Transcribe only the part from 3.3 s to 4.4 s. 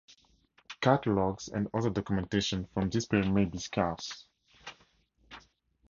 may be scarce.